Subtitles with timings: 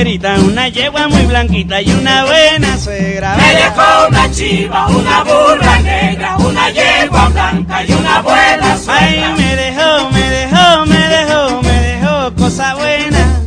[0.00, 3.34] una yegua muy blanquita y una buena suegra.
[3.34, 8.96] Me dejó una chiva, una burra negra, una yegua blanca y una buena suegra.
[9.00, 13.40] Ay, me dejó, me dejó, me dejó, me dejó cosa buena,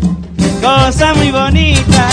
[0.61, 2.09] cosa muy bonita.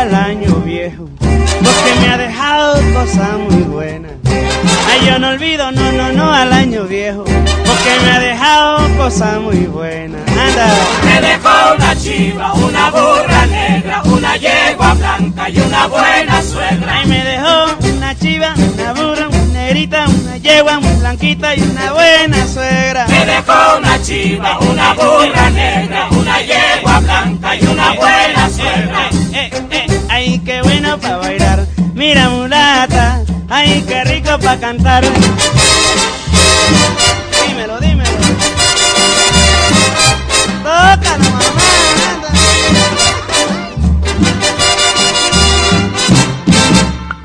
[0.00, 4.12] Olvido al año viejo, porque me ha dejado cosas muy buenas.
[4.88, 9.40] Ay, yo no olvido, no, no, no, al año viejo, porque me ha dejado cosas
[9.40, 10.20] muy buenas.
[10.28, 10.74] Anda.
[11.04, 16.92] Me dejó una chiva, una burra negra, una yegua blanca y una buena suegra.
[16.98, 21.92] Ay, me dejó una chiva, una burra, una negrita, una yegua, una blanquita y una
[21.92, 23.06] buena suegra.
[23.06, 29.10] Me dejó una chiva, una burra negra, una yegua blanca y una buena suegra.
[29.32, 29.79] Eh, eh, eh,
[30.90, 31.66] bueno para bailar.
[31.94, 35.04] Mira, mulata, ay, qué rico para cantar.
[37.46, 38.10] Dímelo, dímelo.
[40.62, 41.42] Tócalo, mamá.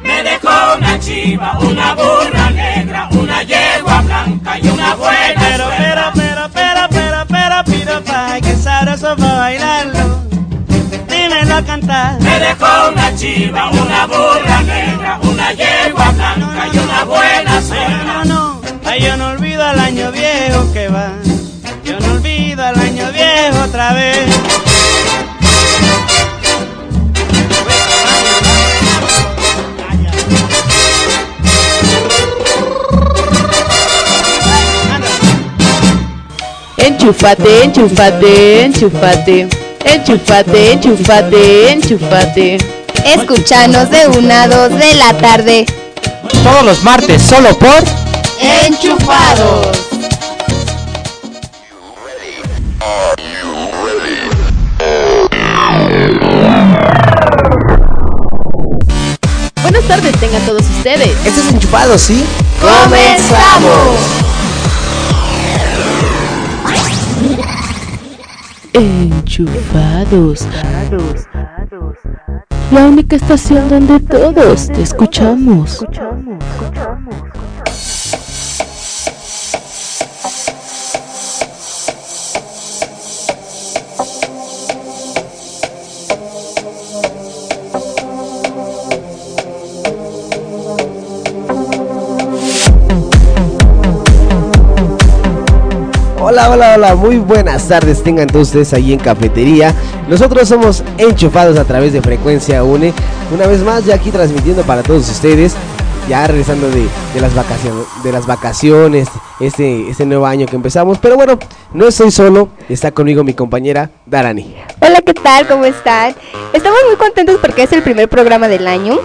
[0.03, 6.11] Me dejó una chiva, una burra negra, una yegua blanca y una buena Pero, pero,
[6.13, 9.74] pero, pero, pero, pero, pido pa' que sabroso pa' bailarlo.
[11.75, 12.21] Cantar.
[12.21, 17.61] Me dejó una chiva, una burra negra, una yegua blanca y una buena.
[18.05, 21.09] No, no, ay, yo no olvido al año viejo que va.
[21.83, 24.25] Yo no olvido al año viejo otra vez.
[36.77, 39.64] Enchufate, enchufate, enchufate.
[39.85, 42.57] Enchufate, enchufate, enchufate.
[43.05, 45.65] Escuchanos de una a 2 de la tarde.
[46.43, 47.83] Todos los martes, solo por
[48.65, 49.77] Enchufados.
[59.61, 61.09] Buenas tardes tengan todos ustedes.
[61.25, 62.25] Esto es Enchufado, ¿sí?
[62.59, 64.24] ¡Comenzamos!
[68.77, 70.45] Enchufados.
[72.71, 75.85] La única estación donde todos te escuchamos.
[96.27, 99.75] Hola, hola, hola, muy buenas tardes tengan todos ustedes ahí en cafetería.
[100.09, 102.93] Nosotros somos enchufados a través de Frecuencia UNE.
[103.31, 105.55] Una vez más, ya aquí transmitiendo para todos ustedes.
[106.09, 109.07] Ya regresando de, de las vacaciones, de las vacaciones,
[109.39, 110.97] este, este nuevo año que empezamos.
[110.97, 111.37] Pero bueno,
[111.75, 114.55] no estoy solo, está conmigo mi compañera Darani.
[114.81, 115.47] Hola, ¿qué tal?
[115.47, 116.15] ¿Cómo están?
[116.53, 118.97] Estamos muy contentos porque es el primer programa del año.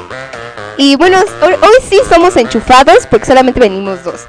[0.82, 4.23] Y bueno, hoy, hoy sí somos enchufados porque solamente venimos dos.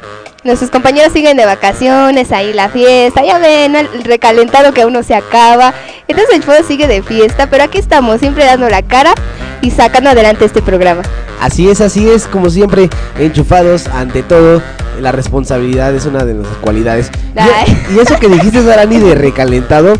[0.43, 5.01] Nuestros compañeros siguen de vacaciones, ahí la fiesta, ya ven, el recalentado que aún no
[5.01, 5.73] se acaba.
[6.09, 9.13] Entonces el fuego sigue de fiesta, pero aquí estamos, siempre dando la cara
[9.61, 11.03] y sacando adelante este programa.
[11.39, 14.61] Así es, así es, como siempre, enchufados ante todo.
[14.99, 17.11] La responsabilidad es una de nuestras cualidades.
[17.33, 19.93] Y, y eso que dijiste, Darani, de recalentado,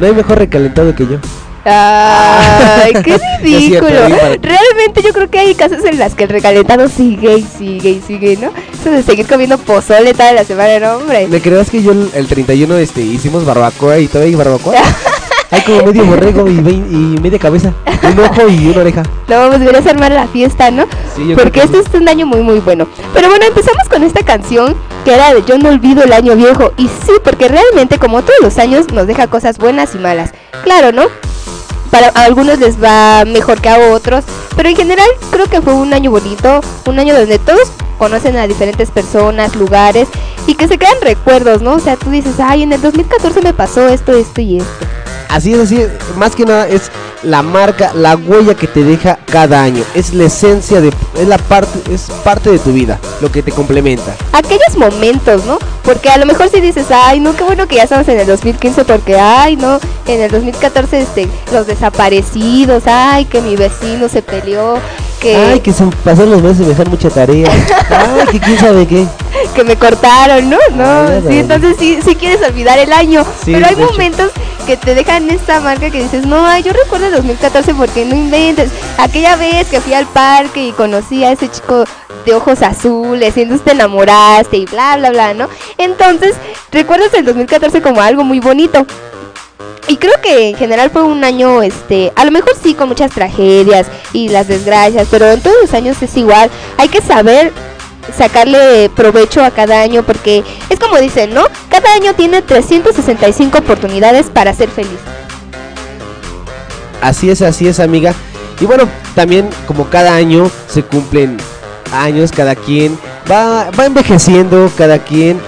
[0.00, 1.18] no hay mejor recalentado que yo.
[1.64, 4.08] Ay, qué ridículo.
[4.40, 8.00] Realmente yo creo que hay casos en las que el recalentado sigue y sigue y
[8.00, 8.50] sigue, ¿no?
[8.72, 11.28] Eso de seguir comiendo pozole toda la semana, no, hombre.
[11.28, 14.74] ¿Me creas que yo el, el 31 este, hicimos barbacoa y todavía hay barbacoa?
[15.50, 17.72] hay como medio borrego y, y media cabeza,
[18.02, 19.02] un ojo y una oreja.
[19.28, 20.86] No, pues deberías armar la fiesta, ¿no?
[21.14, 22.88] Sí, yo Porque este es un año muy, muy bueno.
[23.14, 24.74] Pero bueno, empezamos con esta canción
[25.04, 26.72] que era de Yo no olvido el año viejo.
[26.76, 30.32] Y sí, porque realmente, como todos los años, nos deja cosas buenas y malas.
[30.64, 31.04] Claro, ¿no?
[31.92, 34.24] Para algunos les va mejor que a otros,
[34.56, 38.46] Pero en general creo que fue un año bonito, un año donde todos conocen a
[38.46, 40.08] diferentes personas, lugares
[40.46, 41.74] y que se quedan recuerdos, ¿no?
[41.74, 44.86] O sea, tú dices, ay, en el 2014 me pasó esto, esto y esto.
[45.32, 45.86] Así es, así.
[46.18, 46.90] Más que nada es
[47.22, 49.82] la marca, la huella que te deja cada año.
[49.94, 53.50] Es la esencia de, es la parte, es parte de tu vida, lo que te
[53.50, 54.14] complementa.
[54.32, 55.58] Aquellos momentos, ¿no?
[55.84, 58.26] Porque a lo mejor si dices, ay, no, qué bueno que ya estamos en el
[58.26, 64.20] 2015 porque, ay, no, en el 2014, este, los desaparecidos, ay, que mi vecino se
[64.20, 64.74] peleó,
[65.22, 65.36] que...
[65.36, 67.48] Ay, que se pasaron los meses y me dejaron mucha tarea.
[67.90, 69.06] Ay, que quién sabe qué.
[69.54, 70.58] que me cortaron, ¿no?
[70.74, 73.24] No, Ay, sí, entonces sí, sí quieres olvidar el año.
[73.44, 73.86] Sí, pero hay hecho.
[73.86, 74.32] momentos
[74.66, 78.16] que te dejan esta marca que dices, no, ay, yo recuerdo el 2014 porque no
[78.16, 78.70] inventes.
[78.98, 81.84] Aquella vez que fui al parque y conocí a ese chico
[82.26, 85.48] de ojos azules y entonces te enamoraste y bla, bla, bla, ¿no?
[85.78, 86.34] Entonces,
[86.70, 88.86] recuerdas el 2014 como algo muy bonito.
[89.88, 93.10] Y creo que en general fue un año, este, a lo mejor sí con muchas
[93.10, 96.50] tragedias y las desgracias, pero en todos los años es igual.
[96.78, 97.52] Hay que saber
[98.16, 101.44] sacarle provecho a cada año porque es como dicen, ¿no?
[101.68, 104.98] Cada año tiene 365 oportunidades para ser feliz.
[107.00, 108.14] Así es, así es, amiga.
[108.60, 111.36] Y bueno, también como cada año se cumplen
[111.92, 112.96] años, cada quien
[113.30, 115.40] va, va envejeciendo, cada quien.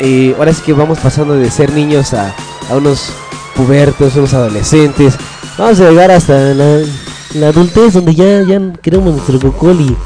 [0.00, 2.34] eh, ahora sí que vamos pasando de ser niños a,
[2.70, 3.10] a unos
[3.58, 5.14] pubertos, unos adolescentes.
[5.58, 6.80] Vamos a llegar hasta la,
[7.34, 9.96] la adultez donde ya, ya queremos nuestro cocol y,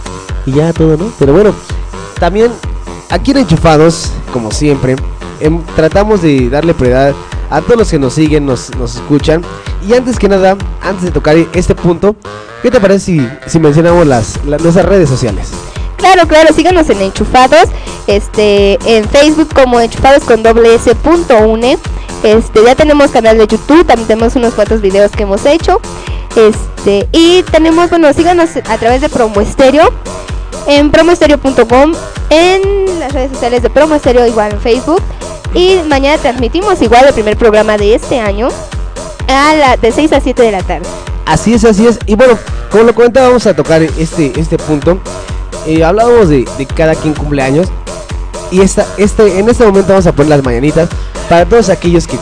[0.46, 1.12] y ya todo, ¿no?
[1.18, 1.54] Pero bueno,
[2.18, 2.50] también
[3.10, 4.96] aquí en Enchufados, como siempre,
[5.40, 7.14] em, tratamos de darle prioridad
[7.50, 9.42] a todos los que nos siguen, nos, nos escuchan.
[9.86, 12.16] Y antes que nada, antes de tocar este punto,
[12.62, 15.50] ¿qué te parece si, si mencionamos las, la- nuestras redes sociales?
[16.02, 17.68] Claro, claro, síganos en Enchufados,
[18.08, 21.78] este, en Facebook como Enchufados con doble S punto une.
[22.24, 25.80] Este, ya tenemos canal de YouTube, también tenemos unos cuantos videos que hemos hecho.
[26.34, 29.92] Este, y tenemos, bueno, síganos a través de Promo Estéreo,
[30.66, 31.92] en promoestereo.com,
[32.30, 35.02] en las redes sociales de Promo Estéreo, igual en Facebook.
[35.54, 38.48] Y mañana transmitimos igual el primer programa de este año,
[39.28, 40.86] a la, de 6 a 7 de la tarde.
[41.26, 42.00] Así es, así es.
[42.06, 42.36] Y bueno,
[42.72, 44.98] como lo comentaba, vamos a tocar este, este punto.
[45.66, 47.68] Eh, hablábamos de, de cada quien cumpleaños.
[48.50, 50.88] Y esta, este, en este momento vamos a poner las mañanitas
[51.28, 52.18] para todos aquellos que,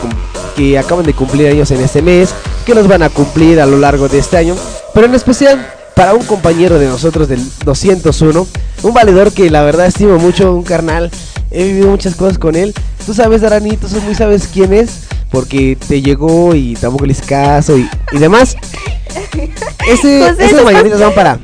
[0.55, 2.33] que acaban de cumplir años en este mes,
[2.65, 4.55] que los van a cumplir a lo largo de este año.
[4.93, 8.47] Pero en especial para un compañero de nosotros del 201,
[8.83, 11.11] un valedor que la verdad estimo mucho, un carnal.
[11.51, 12.73] He vivido muchas cosas con él.
[13.05, 17.23] Tú sabes, Darani, tú muy sabes quién es, porque te llegó y tampoco le hice
[17.23, 18.55] caso y, y demás.
[19.87, 21.39] Ese, Pues esas mañanitas van para.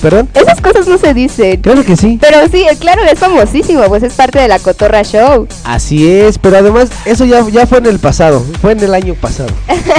[0.00, 0.28] ¿Perdón?
[0.34, 1.60] Esas cosas no se dicen.
[1.60, 2.18] Claro que sí.
[2.20, 5.48] Pero sí, el claro es famosísimo, pues es parte de la Cotorra Show.
[5.64, 9.14] Así es, pero además eso ya, ya fue en el pasado, fue en el año
[9.14, 9.50] pasado.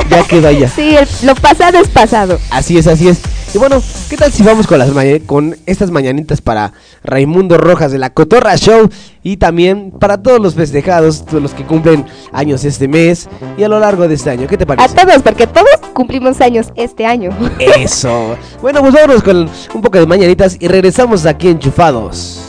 [0.09, 0.69] Ya quedó allá.
[0.75, 2.39] Sí, el- lo pasado es pasado.
[2.51, 3.19] Así es, así es.
[3.51, 4.91] Y bueno, ¿qué tal si vamos con las
[5.25, 6.71] con estas mañanitas para
[7.03, 8.89] Raimundo Rojas de la Cotorra Show
[9.23, 13.67] y también para todos los festejados, todos los que cumplen años este mes y a
[13.67, 14.45] lo largo de este año?
[14.45, 14.95] ¿Qué te A parece?
[14.95, 17.31] todos, porque todos cumplimos años este año.
[17.59, 18.37] Eso.
[18.61, 22.48] Bueno, pues vámonos con un poco de mañanitas y regresamos aquí enchufados.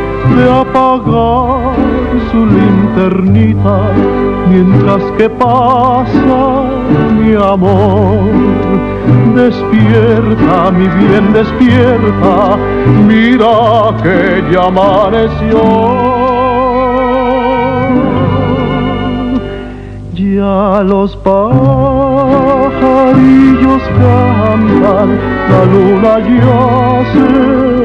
[0.35, 1.75] de apagar
[2.31, 3.79] su linternita
[4.49, 6.63] mientras que pasa
[7.17, 8.31] mi amor.
[9.35, 12.57] Despierta, mi bien, despierta,
[13.07, 15.63] mira que ya amaneció.
[20.13, 21.43] Ya los pajarillos
[23.99, 25.09] cantan,
[25.49, 26.61] la luna ya
[27.13, 27.80] se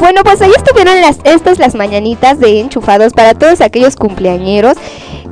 [0.00, 4.76] bueno, pues ahí estuvieron las, estas las mañanitas de enchufados para todos aquellos cumpleañeros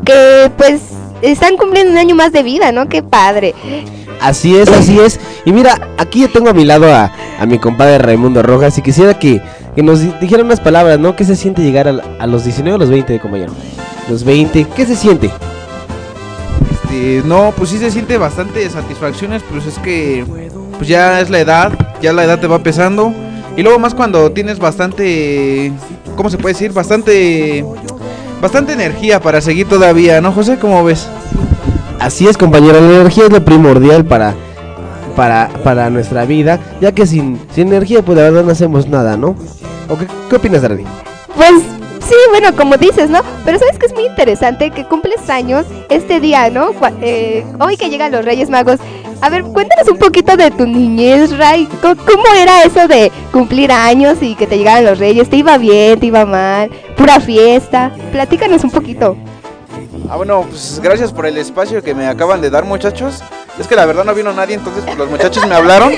[0.05, 0.81] que pues
[1.23, 2.89] están cumpliendo un año más de vida, ¿no?
[2.89, 3.55] Qué padre.
[4.21, 5.19] Así es, así es.
[5.45, 8.83] Y mira, aquí yo tengo a mi lado a, a mi compadre Raimundo Rojas y
[8.83, 9.41] quisiera que,
[9.75, 11.17] que nos di- dijera unas palabras, ¿no?
[11.17, 13.53] ¿Qué se siente llegar a, a los 19 o los 20, compañero?
[14.09, 15.31] Los 20, ¿qué se siente?
[16.71, 20.25] Este, no, pues sí se siente bastante satisfacciones, pues es que
[20.77, 23.13] pues ya es la edad, ya la edad te va pesando.
[23.57, 25.73] Y luego más cuando tienes bastante,
[26.17, 26.73] ¿cómo se puede decir?
[26.73, 27.65] Bastante,
[28.41, 30.59] bastante energía para seguir todavía, ¿no, José?
[30.61, 31.09] ¿Cómo ves?
[31.99, 34.35] Así es, compañero, la energía es lo primordial para,
[35.11, 39.17] para, para nuestra vida, ya que sin, sin energía, pues la verdad no hacemos nada,
[39.17, 39.37] ¿no?
[39.89, 40.85] ¿O qué, qué opinas, Dani?
[41.37, 41.63] Pues
[42.07, 43.21] sí, bueno, como dices, ¿no?
[43.45, 46.71] Pero sabes que es muy interesante que cumples años este día, ¿no?
[47.01, 48.79] Eh, hoy que llegan los Reyes Magos.
[49.23, 51.69] A ver, cuéntanos un poquito de tu niñez, Ray.
[51.83, 55.29] ¿Cómo era eso de cumplir años y que te llegaran los Reyes?
[55.29, 56.01] ¿Te iba bien?
[56.01, 56.71] ¿Te iba mal?
[56.97, 57.93] ¿Pura fiesta?
[58.13, 59.17] Platícanos un poquito.
[60.09, 63.23] Ah, bueno, pues gracias por el espacio que me acaban de dar, muchachos.
[63.59, 65.93] Es que la verdad no vino nadie, entonces pues, los muchachos me hablaron.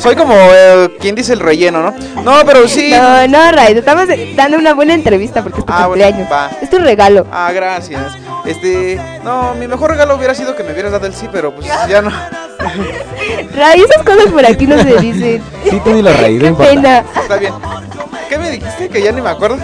[0.00, 2.22] Soy como eh, quien dice el relleno, ¿no?
[2.22, 2.90] No, pero sí.
[2.90, 6.30] No, no, Ray, te estamos dando una buena entrevista porque es tu Ah, cumpleaños.
[6.32, 6.50] va.
[6.62, 7.26] Es tu regalo.
[7.30, 8.00] Ah, gracias.
[8.46, 11.66] Este, no, mi mejor regalo hubiera sido que me hubieras dado el sí, pero pues
[11.88, 12.10] ya no.
[13.56, 15.42] Ray, esas cosas por aquí no se dicen.
[15.68, 17.04] Sí, tú dilo, Ray, no Qué pena.
[17.20, 17.52] Está bien.
[18.28, 18.88] ¿Qué me dijiste?
[18.88, 19.58] Que ya ni me acuerdo.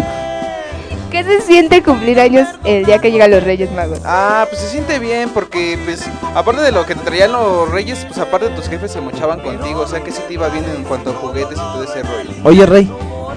[1.11, 4.01] ¿Qué se siente cumplir años el día que llegan los Reyes Magos?
[4.05, 8.05] Ah, pues se siente bien porque, pues, aparte de lo que te traían los reyes,
[8.07, 10.85] pues aparte tus jefes se mochaban contigo, o sea que sí te iba bien en
[10.85, 12.31] cuanto a juguetes y todo ese rollo.
[12.45, 12.93] Oye, Rey,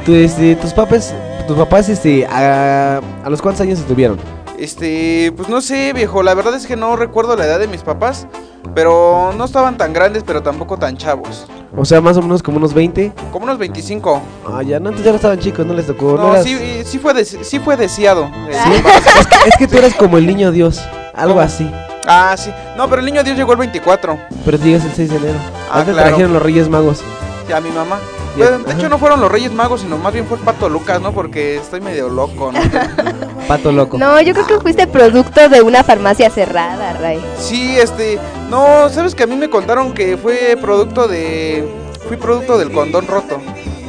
[0.05, 1.13] tú, este, tus papás,
[1.47, 4.19] tus papás, este, a, a los cuántos años estuvieron?
[4.57, 7.83] Este, pues no sé, viejo, la verdad es que no recuerdo la edad de mis
[7.83, 8.27] papás,
[8.75, 11.47] pero no estaban tan grandes, pero tampoco tan chavos.
[11.75, 13.13] O sea, más o menos como unos 20.
[13.31, 14.21] Como unos 25.
[14.47, 16.15] Ah, ya, no, antes ya no estaban chicos, no les tocó.
[16.17, 18.25] No, eras- sí, sí fue des- sí fue deseado.
[18.49, 18.71] eh, Sí,
[19.19, 20.81] es, que, es que tú eres como el niño Dios,
[21.13, 21.45] algo ¿Cómo?
[21.45, 21.69] así.
[22.07, 22.51] Ah, sí.
[22.75, 24.17] No, pero el niño Dios llegó el 24.
[24.43, 25.39] Pero llegas el 6 de enero.
[25.71, 26.09] Ah, Antes claro.
[26.09, 27.01] trajeron los Reyes Magos.
[27.47, 27.99] Sí, a mi mamá.
[28.37, 28.77] Pero, de ajá.
[28.77, 31.11] hecho no fueron los Reyes Magos, sino más bien fue Pato Lucas, ¿no?
[31.11, 32.59] Porque estoy medio loco, ¿no?
[33.47, 33.97] Pato loco.
[33.97, 37.21] No, yo creo que fuiste producto de una farmacia cerrada, Ray.
[37.37, 38.19] Sí, este,
[38.49, 41.67] no, sabes que a mí me contaron que fue producto de,
[42.07, 43.41] fui producto del condón roto,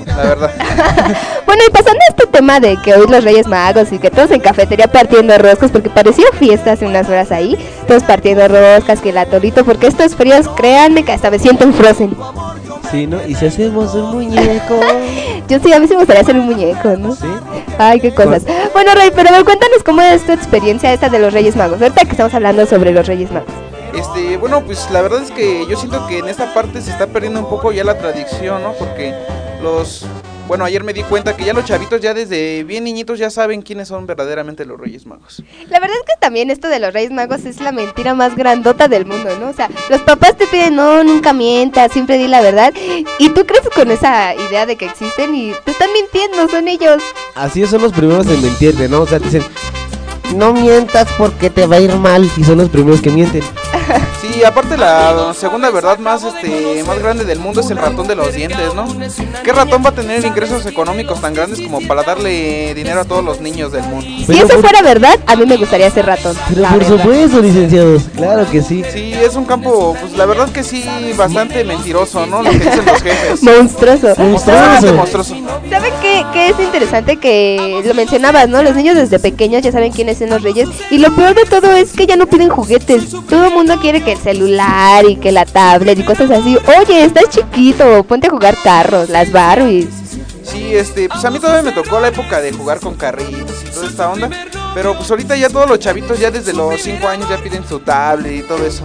[0.07, 0.53] la verdad.
[1.53, 4.31] Bueno, y pasando a este tema de que hoy los Reyes Magos y que todos
[4.31, 9.11] en cafetería partiendo roscas, porque parecía fiesta hace unas horas ahí, todos partiendo roscas, que
[9.11, 12.17] el atolito, porque estos fríos, créanme que hasta me siento en Frozen.
[12.93, 13.27] Sí, ¿no?
[13.27, 14.79] Y si hacemos un muñeco.
[15.49, 17.17] Yo sí, a mí sí me gustaría hacer un muñeco, ¿no?
[17.17, 17.27] ¿Sí?
[17.79, 18.45] Ay, qué cosas.
[18.75, 21.81] Bueno, Rey, pero a ver, cuéntanos cómo es tu experiencia esta de los Reyes Magos.
[21.81, 23.49] Ahorita que estamos hablando sobre los Reyes Magos.
[23.95, 27.07] Este, bueno, pues la verdad es que yo siento que en esta parte se está
[27.07, 28.73] perdiendo un poco ya la tradición, ¿no?
[28.75, 29.15] Porque
[29.63, 30.05] los,
[30.53, 33.63] bueno, ayer me di cuenta que ya los chavitos ya desde bien niñitos ya saben
[33.63, 35.43] quiénes son verdaderamente los Reyes Magos.
[35.71, 38.87] La verdad es que también esto de los Reyes Magos es la mentira más grandota
[38.87, 39.49] del mundo, ¿no?
[39.49, 42.75] O sea, los papás te piden, no, nunca mientas, siempre di la verdad.
[43.19, 47.03] Y tú crees con esa idea de que existen y te están mintiendo, son ellos.
[47.35, 49.01] Así son los primeros en mentirte, ¿no?
[49.01, 49.45] O sea, te dicen,
[50.37, 52.31] no mientas porque te va a ir mal.
[52.37, 53.43] Y son los primeros que mienten.
[54.21, 58.15] Sí, aparte la segunda verdad más este más grande del mundo es el ratón de
[58.15, 58.87] los dientes, ¿no?
[59.43, 63.25] ¿Qué ratón va a tener ingresos económicos tan grandes como para darle dinero a todos
[63.25, 64.07] los niños del mundo?
[64.07, 66.37] Si Pero eso por- fuera verdad, a mí me gustaría ser ratón.
[66.49, 66.97] Pero por verdad.
[67.03, 68.03] supuesto, licenciados.
[68.17, 68.85] Claro que sí.
[68.93, 70.85] Sí, es un campo, pues la verdad que sí,
[71.17, 72.43] bastante mentiroso, ¿no?
[72.43, 73.43] Lo que dicen los jefes.
[73.43, 74.15] Monstruoso.
[74.17, 75.35] Monstruosamente monstruoso.
[75.69, 78.63] ¿Saben qué, qué es interesante que lo mencionabas, no?
[78.63, 80.69] Los niños desde pequeños ya saben quiénes son los reyes.
[80.91, 83.11] Y lo peor de todo es que ya no piden juguetes.
[83.29, 86.59] Todo el mundo quiere que el celular y que la tablet y cosas así.
[86.81, 89.87] Oye, estás chiquito, ponte a jugar carros, las Barbies.
[90.43, 93.71] Sí, este, pues a mí todavía me tocó la época de jugar con carritos y
[93.71, 94.31] toda esta onda.
[94.75, 97.79] Pero pues ahorita ya todos los chavitos ya desde los 5 años ya piden su
[97.79, 98.85] tablet y todo eso.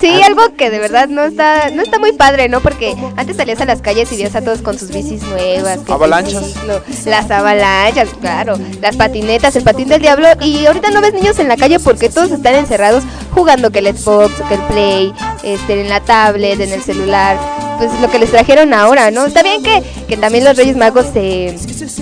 [0.00, 2.60] Sí, algo que de verdad no está no está muy padre, ¿no?
[2.60, 5.78] Porque antes salías a las calles y veías a todos con sus bicis nuevas.
[5.88, 6.56] Avalanchas.
[6.66, 8.56] no, las avalanchas, claro.
[8.80, 10.26] Las patinetas, el patín del diablo.
[10.40, 13.96] Y ahorita no ves niños en la calle porque todos están encerrados jugando que el
[13.96, 15.14] Xbox, que el Play,
[15.44, 17.61] este, en la tablet, en el celular.
[17.82, 19.26] Pues lo que les trajeron ahora, ¿no?
[19.26, 21.46] Está bien que, que también los Reyes Magos se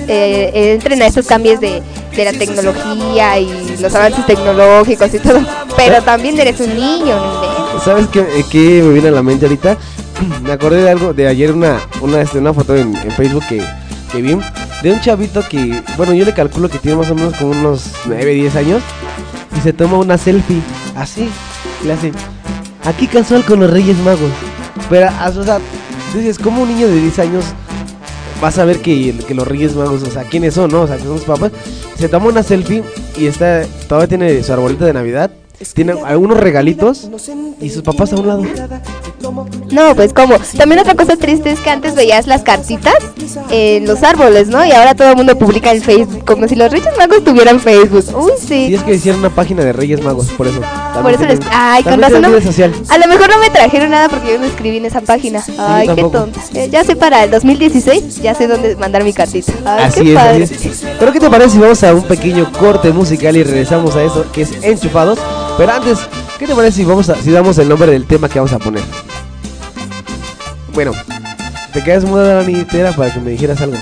[0.08, 1.80] eh, entren a estos cambios de,
[2.14, 5.40] de la tecnología y los avances tecnológicos y todo.
[5.78, 7.80] Pero también eres un niño, no.
[7.82, 9.78] ¿Sabes qué, eh, qué me viene a la mente ahorita?
[10.42, 13.64] me acordé de algo, de ayer una, una, este, una foto en, en Facebook que,
[14.12, 14.36] que vi
[14.82, 17.86] de un chavito que, bueno, yo le calculo que tiene más o menos como unos
[18.04, 18.82] 9, 10 años
[19.56, 20.60] y se toma una selfie
[20.94, 21.30] así,
[21.82, 22.12] y le hace,
[22.84, 24.30] aquí casual con los Reyes Magos.
[24.90, 25.58] Pero, o sea,
[26.12, 27.44] tú dices, ¿cómo un niño de 10 años
[28.42, 30.82] va a saber que, que los Reyes Magos, o sea, quiénes son, no?
[30.82, 31.52] O sea, que son sus papás.
[31.96, 32.82] Se toma una selfie
[33.16, 35.30] y está, todavía tiene su arbolito de Navidad.
[35.74, 37.10] Tiene algunos regalitos
[37.60, 38.42] y sus papás a un lado.
[39.70, 40.36] No, pues como.
[40.56, 42.94] También otra cosa triste es que antes veías las cartitas
[43.50, 44.64] en los árboles, ¿no?
[44.64, 48.04] Y ahora todo el mundo publica en Facebook, como si los Reyes Magos tuvieran Facebook.
[48.16, 48.74] Uy, Y sí.
[48.74, 50.62] es que hicieron una página de Reyes Magos, por eso.
[50.92, 51.40] También Por eso les...
[51.52, 52.40] Ay, con razón no...
[52.40, 52.72] social.
[52.88, 55.42] A lo mejor no me trajeron nada porque yo no escribí en esa página.
[55.58, 56.40] Ay, qué tonta.
[56.54, 59.52] Eh, ya sé para el 2016, ya sé dónde mandar mi cartita.
[59.64, 60.44] Ay, Así qué es, padre.
[60.44, 60.84] así es.
[60.98, 64.26] Pero ¿qué te parece si vamos a un pequeño corte musical y regresamos a eso
[64.32, 65.18] que es enchufados?
[65.56, 65.98] Pero antes,
[66.38, 68.58] ¿qué te parece si vamos a, si damos el nombre del tema que vamos a
[68.58, 68.82] poner?
[70.72, 70.92] Bueno,
[71.72, 72.64] te quedas muda Dani,
[72.96, 73.76] para que me dijeras algo.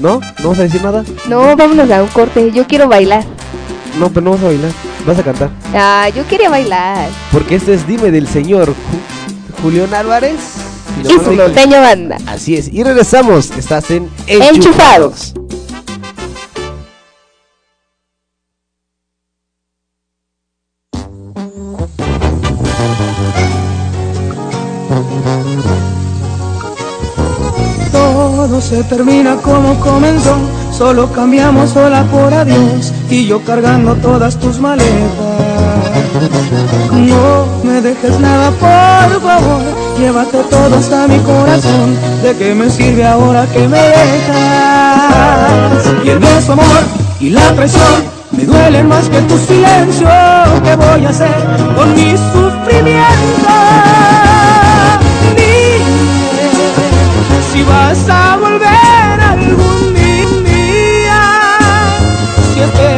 [0.00, 0.20] ¿No?
[0.42, 1.04] ¿No vas a decir nada?
[1.28, 2.50] No, vámonos a un corte.
[2.52, 3.24] Yo quiero bailar.
[3.98, 4.70] No, pero no vas a bailar,
[5.06, 5.50] vas a cantar.
[5.74, 7.08] Ah, yo quería bailar.
[7.32, 10.34] Porque este es Dime del señor Ju- Julián Álvarez.
[11.02, 12.16] y su norteño banda.
[12.26, 15.34] Así es, y regresamos, estás en Enchufados.
[27.92, 30.36] Todo se termina como comenzó,
[30.76, 34.90] solo cambiamos hola por adiós y yo cargando todas tus maletas.
[36.92, 39.62] No me dejes nada, por favor,
[39.98, 41.96] llévate todo hasta mi corazón.
[42.22, 44.34] ¿De qué me sirve ahora que me dejas?
[46.04, 46.82] Y el beso amor
[47.20, 50.08] y la traición me duelen más que tu silencio.
[50.64, 51.34] ¿Qué voy a hacer
[51.76, 53.54] con mi sufrimiento?
[55.36, 56.50] Dime
[57.52, 59.93] si vas a volver algún día,
[62.54, 62.93] si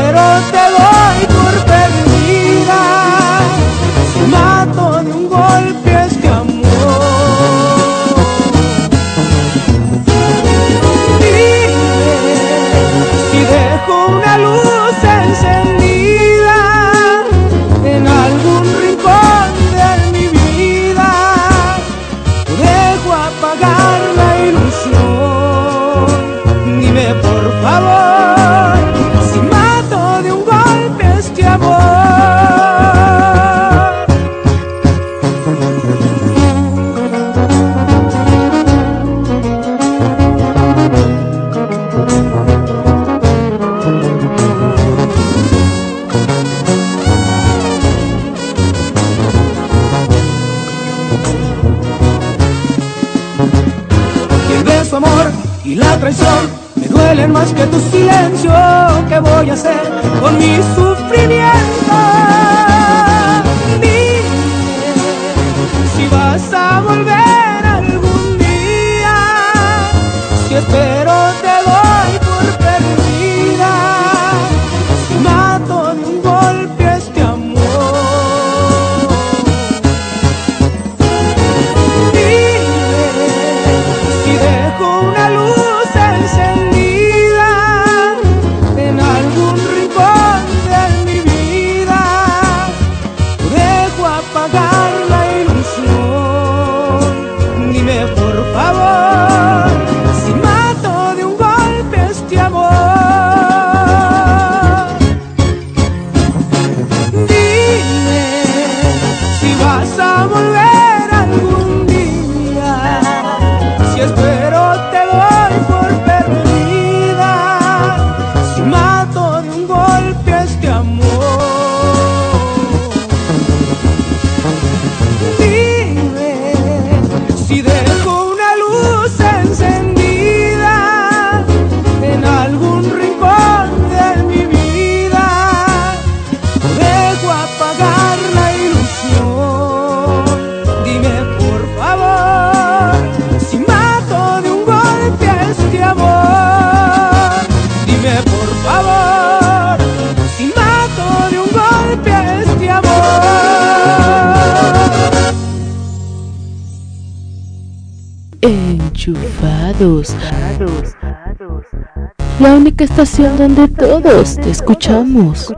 [162.66, 165.55] única estación donde todos te escuchamos.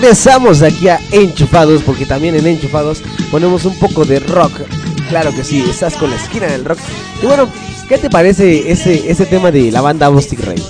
[0.00, 4.62] Regresamos aquí a Enchufados, porque también en Enchufados ponemos un poco de rock.
[5.10, 6.78] Claro que sí, estás con la esquina del rock.
[7.22, 7.46] Y bueno,
[7.86, 10.62] ¿qué te parece ese, ese tema de la banda Bostic Ray?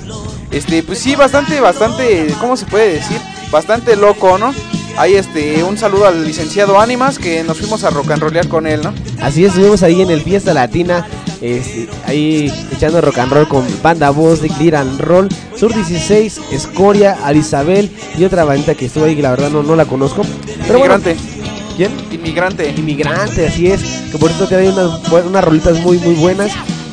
[0.50, 3.18] Este, pues sí, bastante, bastante, ¿cómo se puede decir?
[3.52, 4.52] Bastante loco, ¿no?
[4.96, 8.66] Ahí este, un saludo al licenciado Ánimas que nos fuimos a rock and rollear con
[8.66, 8.92] él, ¿no?
[9.22, 11.06] Así es, estuvimos ahí en el Fiesta Latina,
[11.40, 16.40] este, ahí echando rock and roll con banda voz de Clear and Roll, Sur 16,
[16.52, 20.22] Escoria, Arisabel y otra bandita que estuvo ahí que la verdad no, no la conozco.
[20.66, 21.16] Pero bueno, Inmigrante,
[21.76, 21.92] ¿Quién?
[22.10, 22.74] inmigrante.
[22.76, 23.80] Inmigrante, así es,
[24.12, 26.50] que por eso te hay unas, unas rolitas muy muy buenas.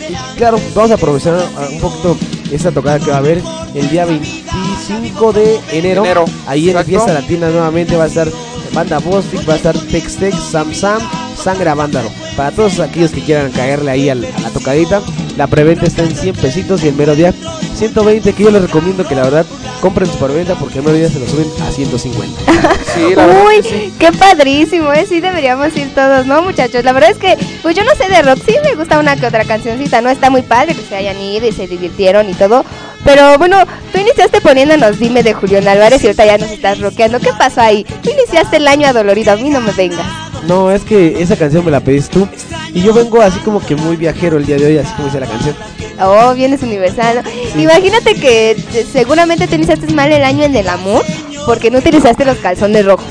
[0.10, 2.18] Y claro, vamos a aprovechar ah, un poquito
[2.52, 3.42] esta tocada que va a haber
[3.76, 6.06] el día 25 de enero.
[6.06, 7.04] Enero, Ahí en la exacto.
[7.04, 8.30] fiesta latina nuevamente va a estar
[8.74, 11.02] Banda Bostic, va a estar Tex Tex, Sam Sam,
[11.48, 12.10] Sangra Vándaro.
[12.36, 15.02] Para todos aquellos que quieran caerle ahí a la tocadita,
[15.38, 17.34] la preventa está en 100 pesitos y el mero día
[17.74, 19.46] 120, que yo les recomiendo que la verdad
[19.80, 22.42] compren su preventa porque el mero día se lo suben a 150.
[22.94, 23.94] Sí, la Uy, que sí.
[24.00, 25.06] qué padrísimo, ¿eh?
[25.08, 26.84] Sí deberíamos ir todos, ¿no, muchachos?
[26.84, 29.28] La verdad es que, pues yo no sé de rock, sí me gusta una que
[29.28, 30.10] otra cancioncita, ¿no?
[30.10, 32.66] Está muy padre que se hayan ido y se divirtieron y todo.
[33.06, 33.58] Pero bueno,
[33.94, 37.20] tú iniciaste poniéndonos Dime de Julián Álvarez y ahorita ya nos estás rockeando.
[37.20, 37.84] ¿Qué pasó ahí?
[38.02, 40.27] Tú iniciaste el año adolorido, a mí no me vengas.
[40.48, 42.28] No, es que esa canción me la pedís tú.
[42.74, 45.20] Y yo vengo así como que muy viajero el día de hoy, así como dice
[45.20, 45.56] la canción.
[46.00, 47.24] Oh, vienes universal.
[47.58, 51.04] Imagínate que eh, seguramente te iniciaste mal el año en el amor
[51.46, 53.08] porque no utilizaste los calzones rojos.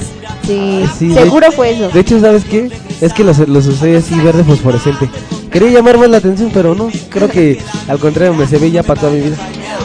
[0.46, 1.88] Sí, Sí, seguro fue eso.
[1.88, 2.70] De hecho, ¿sabes qué?
[3.00, 5.10] Es que los, los usé así verde fosforescente.
[5.50, 6.88] Quería llamar más la atención, pero no.
[7.08, 9.36] Creo que al contrario me se ve ya para toda mi vida.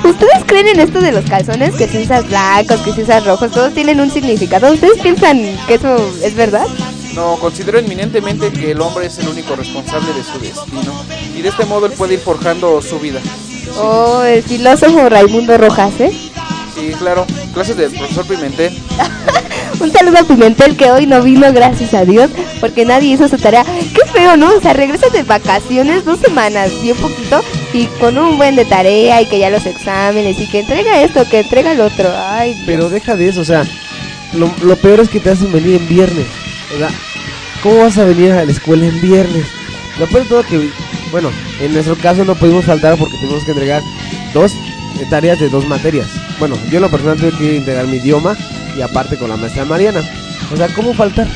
[0.03, 1.73] ¿Ustedes creen en esto de los calzones?
[1.75, 4.71] Que si usas blancos, que si usas rojos, todos tienen un significado.
[4.71, 6.65] ¿Ustedes piensan que eso es verdad?
[7.13, 11.03] No, considero inminentemente que el hombre es el único responsable de su destino.
[11.35, 13.19] Y de este modo él puede ir forjando su vida.
[13.77, 16.11] Oh, el filósofo Raimundo Rojas, ¿eh?
[16.75, 17.25] Sí, claro.
[17.53, 18.77] Clases del profesor Pimentel.
[19.79, 23.37] Un saludo a Pimentel que hoy no vino, gracias a Dios, porque nadie hizo su
[23.37, 23.65] tarea.
[23.65, 24.53] Qué feo, ¿no?
[24.55, 27.41] O sea, regresas de vacaciones dos semanas, bien poquito,
[27.73, 31.27] y con un buen de tarea y que ya los exámenes y que entrega esto,
[31.29, 32.09] que entrega el otro.
[32.15, 32.63] Ay, Dios.
[32.67, 33.65] Pero deja de eso, o sea,
[34.33, 36.27] lo, lo peor es que te hacen venir en viernes.
[36.77, 36.89] Sea,
[37.61, 39.45] ¿cómo vas a venir a la escuela en viernes?
[39.99, 40.69] Lo de todo que,
[41.11, 41.29] bueno,
[41.59, 43.83] en nuestro caso no pudimos faltar porque tuvimos que entregar
[44.33, 44.53] dos
[45.09, 46.07] tareas de dos materias.
[46.39, 48.35] Bueno, yo en lo personal tuve que entregar mi idioma
[48.75, 50.01] y aparte con la maestra Mariana.
[50.51, 51.27] O sea, ¿cómo faltar?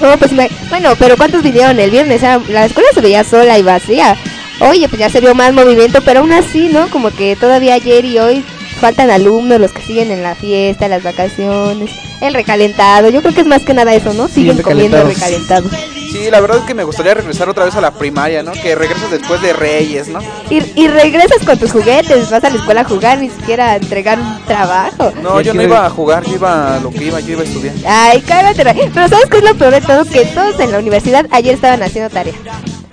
[0.00, 0.30] No, pues
[0.68, 2.22] bueno, pero ¿cuántos vinieron el viernes?
[2.22, 4.16] La escuela se veía sola y vacía.
[4.60, 6.88] Oye, pues ya se vio más movimiento, pero aún así, ¿no?
[6.90, 8.44] Como que todavía ayer y hoy
[8.80, 13.08] faltan alumnos, los que siguen en la fiesta, las vacaciones, el recalentado.
[13.10, 14.28] Yo creo que es más que nada eso, ¿no?
[14.28, 15.62] Sí, Siguen el comiendo recalentado.
[15.68, 15.96] recalentado.
[16.12, 18.52] Sí, la verdad es que me gustaría regresar otra vez a la primaria, ¿no?
[18.52, 20.20] Que regresas después de Reyes, ¿no?
[20.48, 23.76] Y, y regresas con tus juguetes, vas a la escuela a jugar, ni siquiera a
[23.76, 25.12] entregar un trabajo.
[25.22, 27.44] No, yo no iba a jugar, yo iba a lo que iba, yo iba a
[27.44, 27.74] estudiar.
[27.86, 28.64] Ay, cállate.
[28.64, 28.90] Ray.
[28.94, 30.04] Pero ¿sabes qué es lo peor de todo?
[30.04, 32.34] Que todos en la universidad ayer estaban haciendo tarea.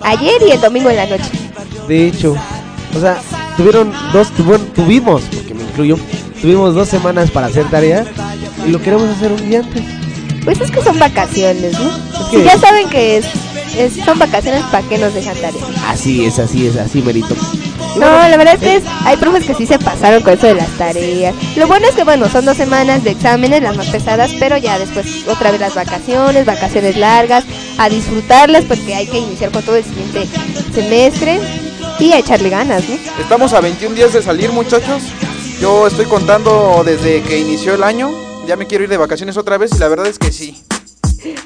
[0.00, 1.24] Ayer y el domingo en la noche.
[1.88, 2.36] De hecho,
[2.94, 3.16] o sea,
[3.56, 5.22] tuvieron dos, tuvo- tuvimos,
[5.74, 5.98] incluyo,
[6.40, 8.04] tuvimos dos semanas para hacer tarea
[8.66, 9.82] y lo queremos hacer un día antes.
[10.44, 11.88] Pues es que son vacaciones, ¿no?
[11.90, 13.26] Es que- Si ya saben que es,
[13.76, 15.60] es- son vacaciones, ¿para qué nos dejan tarea?
[15.88, 17.34] Así es, así es, así merito.
[17.98, 20.46] No, bueno, la verdad es que es- hay profes que sí se pasaron con eso
[20.46, 21.34] de las tareas.
[21.56, 24.78] Lo bueno es que, bueno, son dos semanas de exámenes, las más pesadas, pero ya
[24.78, 27.44] después otra vez las vacaciones, vacaciones largas,
[27.78, 30.28] a disfrutarlas porque hay que iniciar con todo el siguiente
[30.72, 31.40] semestre
[32.00, 32.96] y a echarle ganas, ¿no?
[33.20, 35.02] Estamos a 21 días de salir, muchachos.
[35.60, 38.10] Yo estoy contando desde que inició el año.
[38.46, 40.62] Ya me quiero ir de vacaciones otra vez y la verdad es que sí.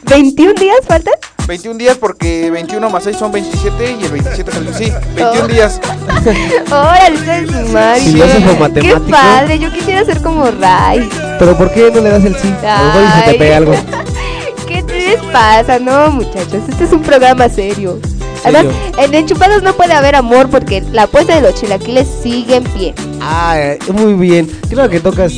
[0.07, 1.14] ¿21 días faltan?
[1.47, 4.75] 21 días porque 21 más 6 son 27 y el 27 es el...
[4.75, 5.47] Sí, 21 Oh.
[5.47, 5.81] días.
[6.71, 8.01] Órale, madre.
[8.01, 9.01] Filósofo Qué matemático.
[9.11, 11.09] padre, yo quisiera ser como Ray.
[11.38, 12.53] Pero ¿por qué no le das el sí?
[12.66, 13.73] A lo mejor y se te pega algo.
[14.66, 15.79] ¿Qué les pasa?
[15.79, 17.99] No, muchachos, este es un programa serio.
[18.44, 18.66] Además,
[18.99, 22.94] en Enchufados no puede haber amor porque la apuesta de los chilaquiles sigue en pie.
[23.31, 24.51] Ah, eh, muy bien.
[24.71, 25.35] Creo que tocas,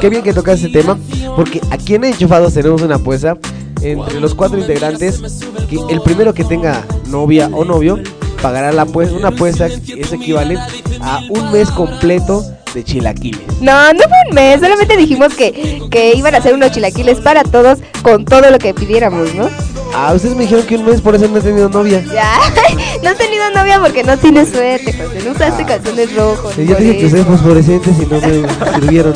[0.00, 0.98] qué bien que tocas ese tema,
[1.36, 3.38] porque aquí en Enchufados tenemos una apuesta
[3.82, 5.22] entre los cuatro integrantes,
[5.70, 8.00] que el primero que tenga novia o novio
[8.42, 10.64] pagará la apuesta, una apuesta que es equivalente
[11.00, 13.40] a un mes completo de chilaquiles.
[13.60, 17.44] No, no fue un mes, solamente dijimos que, que iban a hacer unos chilaquiles para
[17.44, 19.48] todos con todo lo que pidiéramos, ¿no?
[19.96, 22.02] Ah, ustedes me dijeron que un mes por eso no he tenido novia.
[22.12, 22.38] Ya,
[23.02, 25.22] no has tenido novia porque no tienes suerte, José.
[25.24, 26.56] No usaste calzones rojos.
[26.56, 29.14] Yo dije que ustedes fosforescentes y no me sirvieron.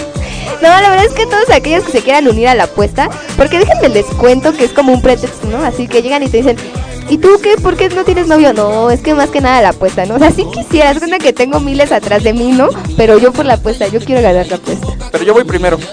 [0.63, 3.59] No, la verdad es que todos aquellos que se quieran unir a la apuesta, porque
[3.59, 5.59] déjenme les cuento que es como un pretexto, ¿no?
[5.65, 6.57] Así que llegan y te dicen,
[7.09, 7.57] ¿y tú qué?
[7.57, 8.53] ¿Por qué no tienes novio?
[8.53, 10.17] No, es que más que nada la apuesta, ¿no?
[10.17, 12.69] O sea, sí quisieras, cuenta que tengo miles atrás de mí, ¿no?
[12.97, 14.87] Pero yo por la apuesta, yo quiero ganar la apuesta.
[15.13, 15.79] Pero yo voy primero.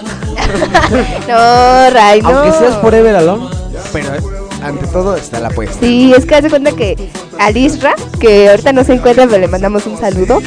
[1.28, 2.28] No, Ray, no.
[2.28, 3.48] Aunque seas forever alone,
[3.92, 4.35] pero
[4.66, 5.76] ante todo está la apuesta.
[5.80, 6.96] Sí, es que hace cuenta que
[7.38, 10.40] al Isra, que ahorita no se encuentra, pero le mandamos un saludo.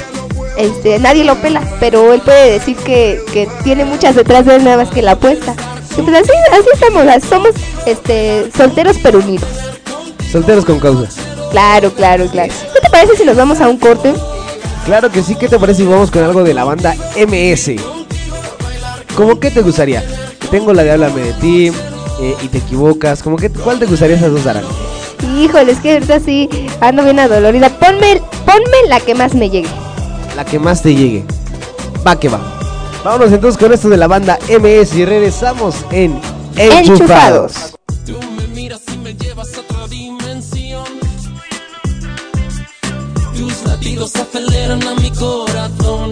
[0.57, 4.63] Este, nadie lo pela, pero él puede decir que, que tiene muchas detrás de él
[4.63, 5.55] nada más que la apuesta.
[5.97, 7.51] Y pues así, así estamos, somos
[7.85, 9.47] este, solteros pero unidos.
[10.31, 11.09] Solteros con causa.
[11.51, 12.53] Claro, claro, claro.
[12.73, 14.13] ¿Qué te parece si nos vamos a un corte?
[14.85, 17.71] Claro que sí, ¿qué te parece si vamos con algo de la banda MS?
[19.15, 20.03] ¿Cómo qué te gustaría?
[20.51, 21.71] Tengo la de Háblame de ti
[22.21, 23.23] eh, y te equivocas.
[23.23, 24.63] ¿Cómo que, ¿Cuál te gustaría esas dos, Aran?
[25.37, 26.49] Híjole, es que ahorita sí
[26.81, 27.69] ando bien adolorida.
[27.69, 29.69] Ponme, ponme la que más me llegue.
[30.35, 31.23] La que más te llegue.
[32.05, 32.39] Va que va.
[33.03, 36.19] Vámonos entonces con esto de la banda MS y regresamos en
[36.55, 36.89] Enchufados.
[36.89, 37.53] Enchufados.
[38.05, 40.85] Tú me miras y me llevas a otra dimensión.
[43.35, 46.11] Tus latidos aceleran a mi corazón.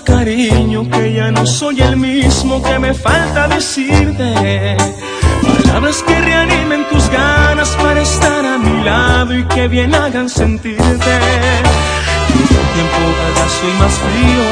[0.00, 4.76] Cariño, que ya no soy el mismo, que me falta decirte
[5.68, 10.84] palabras que reanimen tus ganas para estar a mi lado y que bien hagan sentirte.
[10.84, 14.44] Que el tiempo cada soy más frío,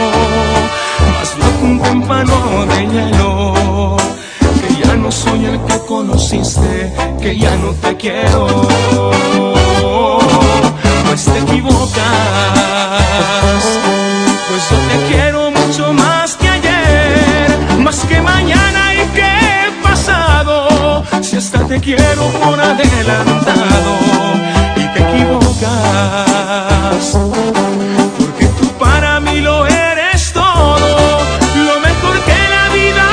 [1.19, 3.97] más loco un témpano de hielo.
[4.61, 8.47] Que ya no soy el que conociste, que ya no te quiero.
[11.07, 11.97] Pues te equivocas
[14.49, 19.33] pues yo te quiero mucho más que ayer, más que mañana y que
[19.83, 21.03] pasado.
[21.23, 23.93] Si hasta te quiero por adelantado
[24.77, 27.05] y te equivocas,
[28.19, 31.19] porque tú para mí lo eres todo,
[31.69, 33.07] lo mejor que la vida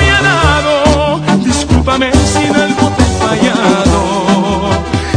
[0.00, 1.20] me ha dado.
[1.44, 4.00] Discúlpame si en algo te he fallado.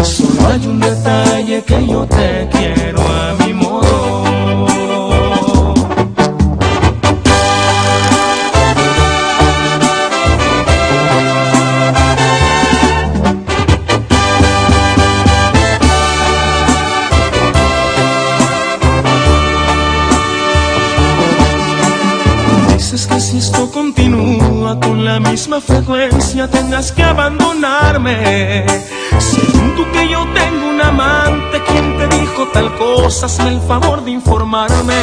[0.04, 3.43] Solo hay un detalle que yo te quiero a mi
[23.84, 28.66] continúa con la misma frecuencia tengas que abandonarme.
[29.20, 34.06] Según tú que yo tengo un amante, quien te dijo tal cosa, hazme el favor
[34.06, 34.96] de informarme.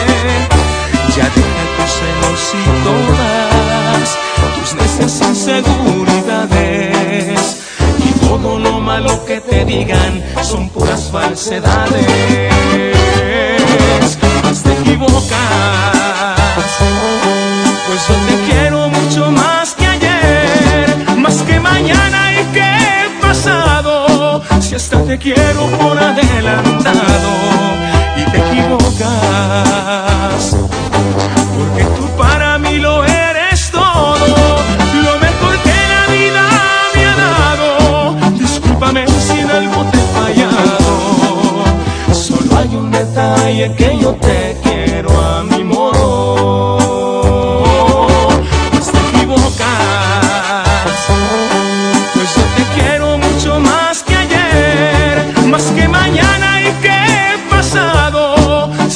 [1.14, 4.08] Ya deja tus celos y todas
[4.56, 7.40] tus necias inseguridades.
[7.98, 12.50] Y todo lo malo que te digan son puras falsedades.
[14.42, 16.00] Más te equivocas.
[17.90, 22.70] Pues yo te quiero mucho más que ayer, más que mañana y que
[23.20, 24.42] pasado.
[24.60, 27.32] Si hasta te quiero por adelantado
[28.16, 29.10] y te equivocas,
[31.56, 34.36] porque tú para mí lo eres todo,
[35.06, 36.44] lo mejor que la vida
[36.94, 38.30] me ha dado.
[38.38, 40.94] Discúlpame si en algo te he fallado,
[42.14, 45.10] solo hay un detalle que yo te quiero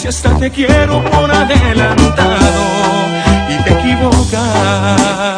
[0.04, 2.62] Si hasta te quiero por adelantado
[3.48, 5.33] y te equivocas,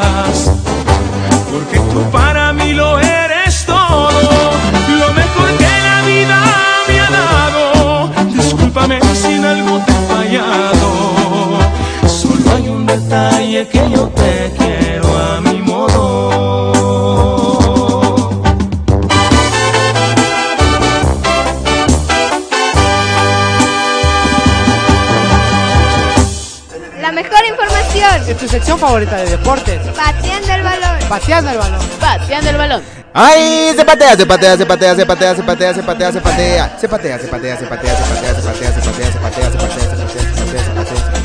[28.86, 29.80] favorita de deportes.
[29.96, 31.08] Pateando el balón.
[31.08, 31.80] Pateando el balón.
[31.98, 32.82] Pateando el balón.
[33.14, 33.72] ¡Ay!
[33.74, 36.78] Se patea, se patea, se patea, se patea, se patea, se patea, se patea.
[36.78, 39.18] Se patea, se patea, se patea, se patea, se patea, se patea, se patea, se
[39.18, 41.16] patea, se patea, se patea, se patea, se patea.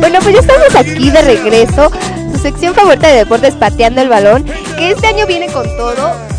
[0.00, 1.92] Bueno, pues ya estamos aquí de regreso.
[2.32, 4.44] Su sección favorita de deportes pateando el balón,
[4.76, 6.29] que este año viene con todo.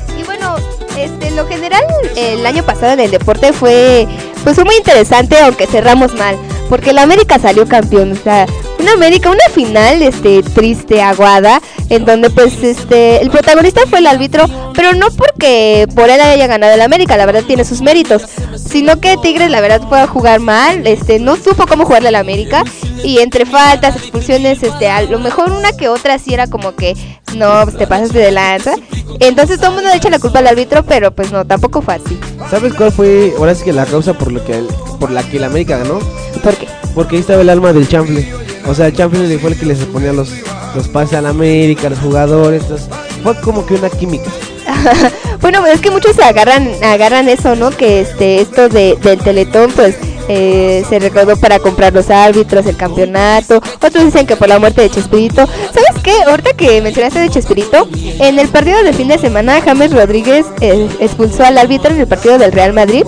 [1.02, 1.84] Este, lo general,
[2.16, 4.08] el año pasado en el deporte fue,
[4.44, 6.38] pues fue muy interesante, aunque cerramos mal,
[6.70, 8.12] porque la América salió campeón.
[8.12, 8.46] O sea,
[8.78, 11.60] una América, una final, este, triste, aguada.
[11.90, 16.48] en donde pues este el protagonista fue el árbitro, pero no porque por él haya
[16.48, 18.24] ganado el América, la verdad tiene sus méritos,
[18.56, 22.16] sino que Tigres la verdad fue a jugar mal, este no supo cómo jugarle al
[22.16, 22.64] América
[23.04, 26.96] y entre faltas, expulsiones, este a lo mejor una que otra sí era como que
[27.36, 28.74] no, pues, te pasaste de lanza.
[29.20, 31.96] Entonces todo el mundo le echa la culpa al árbitro, pero pues no, tampoco fue
[31.96, 32.20] así.
[32.50, 34.68] ¿Sabes cuál fue ahora sí que la causa por lo que el-
[35.00, 36.00] por la que el América ganó?
[36.44, 36.68] ¿Por qué?
[36.96, 38.28] Porque ahí estaba el alma del Chample.
[38.68, 40.30] O sea, el Chample fue el que les ponía los,
[40.76, 42.62] los pases al América, los jugadores.
[42.64, 42.88] entonces,
[43.24, 44.30] fue como que una química.
[45.42, 47.72] Bueno, es que muchos agarran agarran eso, ¿no?
[47.72, 49.96] Que este esto de, del Teletón, pues
[50.34, 53.62] eh, se recaudó para comprar los árbitros, el campeonato.
[53.82, 55.46] Otros dicen que por la muerte de Chespirito.
[55.46, 56.14] ¿Sabes qué?
[56.26, 60.88] Ahorita que mencionaste de Chespirito, en el partido de fin de semana, James Rodríguez eh,
[61.02, 63.04] expulsó al árbitro en el partido del Real Madrid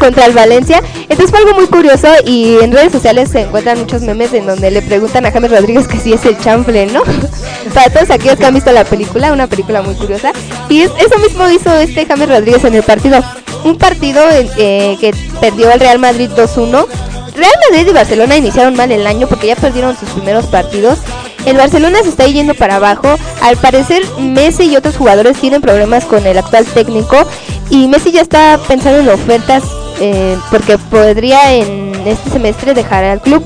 [0.00, 0.82] contra el Valencia.
[1.02, 4.72] Entonces fue algo muy curioso y en redes sociales se encuentran muchos memes en donde
[4.72, 7.02] le preguntan a James Rodríguez que si es el chanfle, ¿no?
[7.74, 10.32] Para todos aquellos que han visto la película, una película muy curiosa.
[10.68, 13.22] Y es- eso mismo hizo este James Rodríguez en el partido.
[13.62, 14.22] Un partido
[14.56, 16.86] eh, que perdió el Real Madrid 2-1.
[17.36, 20.98] Real Madrid y Barcelona iniciaron mal el año porque ya perdieron sus primeros partidos.
[21.46, 23.08] El Barcelona se está yendo para abajo.
[23.42, 27.16] Al parecer Messi y otros jugadores tienen problemas con el actual técnico
[27.70, 29.62] y Messi ya está pensando en ofertas
[30.00, 33.44] eh, porque podría en este semestre dejar al club.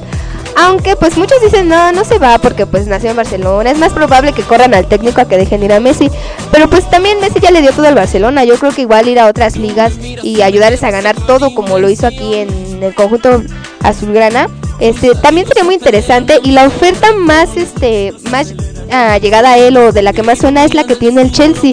[0.57, 3.71] Aunque pues muchos dicen no, no se va porque pues nació en Barcelona.
[3.71, 6.11] Es más probable que corran al técnico a que dejen ir a Messi.
[6.53, 8.45] Pero pues también Messi ya le dio todo al Barcelona.
[8.45, 11.91] Yo creo que igual ir a otras ligas y ayudarles a ganar todo como lo
[11.91, 13.43] hizo aquí en el conjunto
[13.83, 14.49] azulgrana.
[14.79, 18.55] Este también sería muy interesante y la oferta más este más
[18.93, 21.33] ah, llegada a él o de la que más suena es la que tiene el
[21.33, 21.73] Chelsea.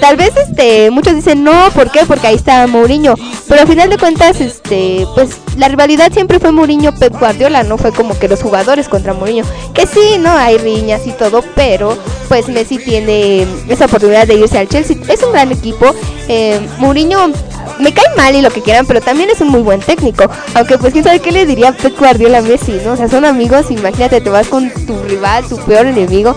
[0.00, 2.00] Tal vez este muchos dicen no, ¿por qué?
[2.06, 3.14] Porque ahí está Mourinho,
[3.48, 7.78] pero al final de cuentas este pues la rivalidad siempre fue Mourinho Pep Guardiola, no
[7.78, 11.96] fue como que los jugadores contra Mourinho, que sí, no hay riñas y todo, pero
[12.28, 14.96] pues Messi tiene esa oportunidad de irse al Chelsea.
[15.08, 15.92] Es un gran equipo.
[16.28, 17.32] Eh, Mourinho
[17.80, 20.30] me cae mal y lo que quieran, pero también es un muy buen técnico.
[20.54, 22.92] Aunque pues quién sabe qué le diría Pep Guardiola a Messi, ¿no?
[22.92, 26.36] O sea, son amigos, imagínate, te vas con tu rival, tu peor enemigo.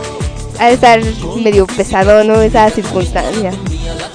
[0.60, 1.00] Ha de estar
[1.42, 2.42] medio pesado, ¿no?
[2.42, 3.52] Esa circunstancia.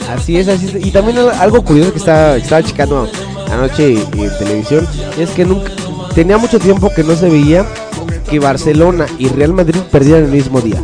[0.09, 0.87] Así es, así es.
[0.87, 3.09] Y también al- algo curioso que estaba, estaba checando
[3.51, 4.87] anoche en televisión
[5.18, 5.70] es que nunca
[6.14, 7.64] tenía mucho tiempo que no se veía
[8.31, 10.77] que Barcelona y Real Madrid perdieran el mismo día.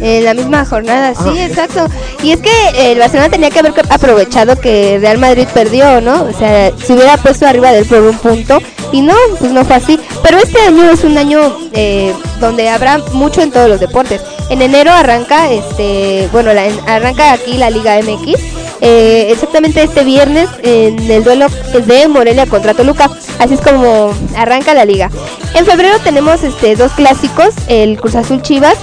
[0.00, 1.86] En la misma jornada, sí, exacto.
[2.22, 6.22] Y es que el Barcelona tenía que haber aprovechado que Real Madrid perdió, ¿no?
[6.24, 8.58] O sea, se hubiera puesto arriba de él por un punto.
[8.92, 9.98] Y no, pues no fue así.
[10.22, 11.40] Pero este año es un año
[11.72, 14.20] eh, donde habrá mucho en todos los deportes.
[14.50, 18.40] En enero arranca, este, bueno, la- arranca aquí la Liga MX.
[18.80, 21.48] eh, exactamente este viernes en el duelo
[21.84, 23.10] de Morelia contra Toluca.
[23.40, 25.10] Así es como arranca la liga.
[25.54, 28.76] En febrero tenemos este dos clásicos, el Cruz Azul Chivas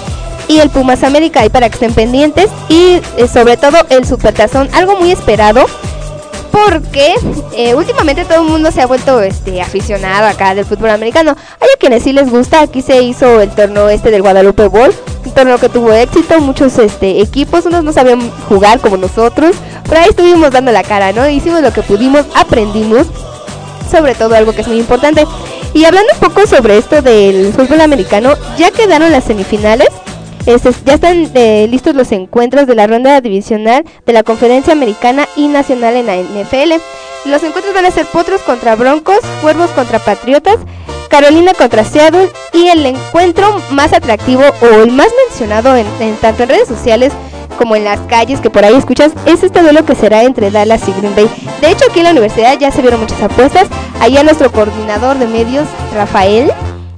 [0.48, 4.68] y el Pumas América ahí para que estén pendientes y eh, sobre todo el Supertazón,
[4.74, 5.64] algo muy esperado
[6.64, 7.14] porque
[7.54, 11.36] eh, últimamente todo el mundo se ha vuelto este aficionado acá del fútbol americano.
[11.60, 14.94] Hay a quienes sí les gusta, aquí se hizo el torneo este del Guadalupe Bowl,
[15.24, 19.54] un torneo que tuvo éxito, muchos este equipos, unos no sabían jugar como nosotros,
[19.86, 21.28] pero ahí estuvimos dando la cara, ¿no?
[21.28, 23.06] Hicimos lo que pudimos, aprendimos
[23.90, 25.26] sobre todo algo que es muy importante.
[25.74, 29.88] Y hablando un poco sobre esto del fútbol americano, ya quedaron las semifinales.
[30.46, 35.26] Este, ya están eh, listos los encuentros de la ronda divisional de la conferencia americana
[35.34, 36.80] y nacional en la NFL.
[37.24, 40.58] Los encuentros van a ser Potros contra Broncos, Cuervos contra Patriotas,
[41.08, 45.86] Carolina contra Seattle y el encuentro más atractivo o el más mencionado en,
[46.20, 47.12] tanto en redes sociales
[47.58, 50.86] como en las calles que por ahí escuchas, es este duelo que será entre Dallas
[50.88, 51.28] y Green Bay.
[51.60, 53.66] De hecho, aquí en la universidad ya se vieron muchas apuestas.
[53.98, 56.52] Allá nuestro coordinador de medios, Rafael,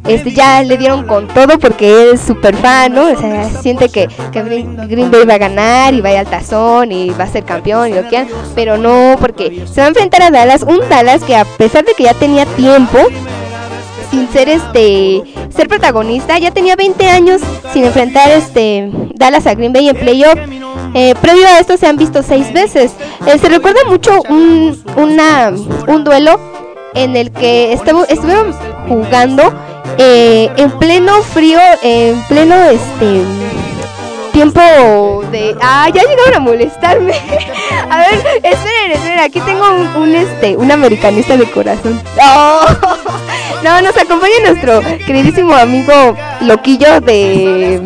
[0.08, 3.12] este ya le dieron con todo porque es súper fan, ¿no?
[3.12, 6.26] O sea, siente que, que Green, Bay va a ganar y va a ir al
[6.26, 9.86] tazón y va a ser campeón y lo que quieran, pero no, porque se va
[9.86, 12.98] a enfrentar a Dallas, un Dallas que a pesar de que ya tenía tiempo
[14.10, 15.22] sin ser este
[15.54, 17.42] ser protagonista, ya tenía 20 años
[17.72, 20.38] sin enfrentar este Dallas a Green Bay en playoff.
[20.94, 22.92] Eh, previo a esto se han visto seis veces.
[23.26, 25.52] Eh, se recuerda mucho un, una,
[25.86, 26.40] un duelo
[26.94, 28.54] en el que estuvo, estuvieron
[28.88, 29.52] jugando
[29.96, 33.24] eh, en pleno frío, en pleno este
[34.32, 34.60] tiempo
[35.32, 37.12] de ah ya llegaron a molestarme.
[37.90, 42.00] A ver esperen esperen aquí tengo un, un, este un americanista de corazón.
[43.62, 47.82] No no nos acompaña nuestro queridísimo amigo loquillo de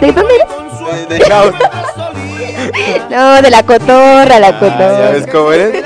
[0.00, 1.54] de dónde eres De.
[3.10, 5.84] no de la cotorra la Ah, ¿Ya cotorra ves cómo eres?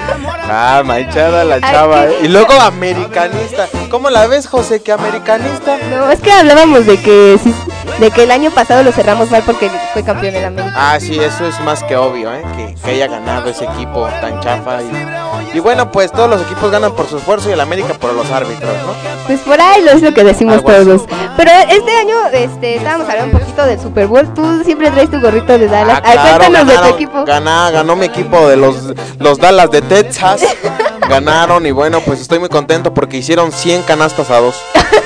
[0.49, 2.07] Ah, manchada la chava.
[2.07, 2.16] ¿eh?
[2.22, 3.68] Y luego americanista.
[3.91, 4.83] ¿Cómo la ves, José?
[4.83, 5.79] ¿Que americanista?
[5.91, 7.55] no es que hablábamos de que si
[8.01, 10.74] de que el año pasado lo cerramos mal porque fue campeón en América.
[10.76, 12.42] Ah, sí, eso es más que obvio, ¿eh?
[12.57, 14.78] Que, que haya ganado ese equipo tan chafa.
[14.82, 18.12] Y, y bueno, pues todos los equipos ganan por su esfuerzo y el América por
[18.14, 18.95] los árbitros, ¿no?
[19.26, 20.84] Pues por ahí lo es lo que decimos Algo así.
[20.84, 21.03] todos.
[21.36, 24.34] Pero este año este, estábamos hablando un poquito del Super Bowl.
[24.34, 26.01] Tú siempre traes tu gorrito de Dallas.
[26.03, 27.24] Ah, Ay, claro, cuéntanos de tu equipo.
[27.24, 28.76] ganó mi equipo de los,
[29.18, 30.42] los Dallas de Texas.
[31.09, 34.57] Ganaron y bueno, pues estoy muy contento porque hicieron 100 canastas a dos.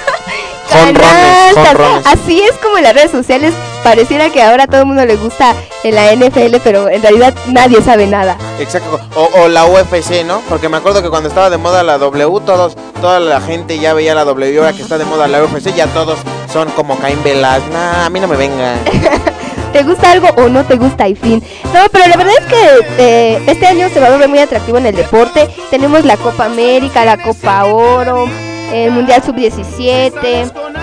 [2.05, 5.17] Así es como en las redes sociales pareciera que ahora a todo el mundo le
[5.17, 8.37] gusta en la NFL, pero en realidad nadie sabe nada.
[8.59, 10.41] Exacto, o, o la UFC, ¿no?
[10.49, 13.95] Porque me acuerdo que cuando estaba de moda la W, todos, toda la gente ya
[13.95, 16.19] veía la W, ahora que está de moda la UFC, ya todos
[16.53, 17.63] son como Caín Velas.
[17.73, 18.75] Nah, a mí no me venga.
[19.73, 21.43] ¿Te gusta algo o no te gusta y fin?
[21.75, 24.79] No, pero la verdad es que eh, este año se va a volver muy atractivo
[24.79, 25.49] en el deporte.
[25.71, 28.27] Tenemos la Copa América, la Copa Oro,
[28.73, 30.13] el Mundial Sub-17,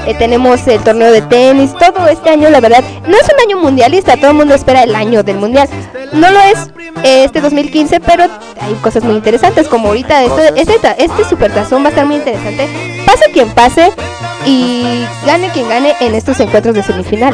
[0.07, 1.71] eh, tenemos el torneo de tenis.
[1.77, 4.95] Todo este año, la verdad, no es un año mundialista, todo el mundo espera el
[4.95, 5.67] año del mundial.
[6.13, 6.69] No lo es
[7.03, 8.23] eh, este 2015, pero
[8.61, 10.95] hay cosas muy interesantes, como ahorita este, este, ta-
[11.29, 12.67] supertazón va a estar muy interesante.
[13.05, 13.91] Pase quien pase
[14.45, 17.33] y gane quien gane en estos encuentros de semifinal.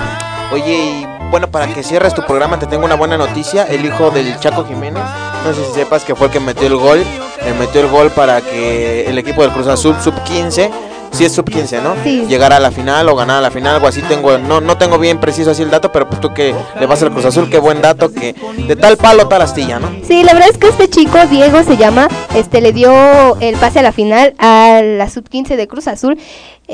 [0.53, 3.63] Oye, y bueno, para que cierres tu programa, te tengo una buena noticia.
[3.63, 5.03] El hijo del Chaco Jiménez,
[5.43, 7.03] no sé si sepas que fue el que metió el gol.
[7.43, 10.69] Le metió el gol para que el equipo del Cruz Azul sub 15,
[11.11, 11.95] si es sub 15, ¿no?
[12.03, 12.25] Sí.
[12.27, 14.01] Llegara a la final o ganara la final, algo así.
[14.01, 17.01] Tengo, no, no tengo bien preciso así el dato, pero pues tú que le vas
[17.03, 18.35] al Cruz Azul, qué buen dato, que
[18.67, 19.91] de tal palo, tal astilla, ¿no?
[20.07, 22.91] Sí, la verdad es que este chico, Diego se llama, este le dio
[23.39, 26.17] el pase a la final a la sub-15 de Cruz Azul.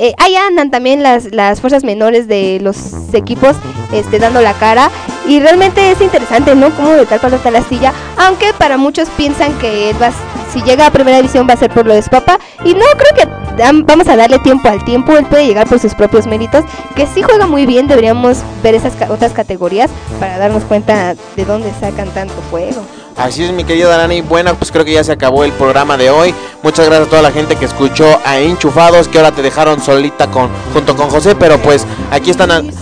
[0.00, 3.56] Eh, ahí andan también las, las fuerzas menores de los equipos
[3.92, 4.90] este, dando la cara.
[5.26, 6.70] Y realmente es interesante, ¿no?
[6.70, 7.92] Como de tal palo tal astilla.
[8.16, 10.12] Aunque para muchos piensan que él va,
[10.52, 12.38] si llega a primera división va a ser por lo de su papá.
[12.64, 15.16] Y no, creo que vamos a darle tiempo al tiempo.
[15.16, 16.64] Él puede llegar por sus propios méritos.
[16.94, 19.90] Que sí juega muy bien, deberíamos ver esas ca- otras categorías
[20.20, 22.82] para darnos cuenta de dónde sacan tanto juego.
[23.16, 24.20] Así es, mi querida Dani.
[24.20, 26.32] Bueno, pues creo que ya se acabó el programa de hoy.
[26.62, 30.28] Muchas gracias a toda la gente que escuchó a Enchufados, que ahora te dejaron solita
[30.30, 32.72] con junto con José, pero pues aquí están, al-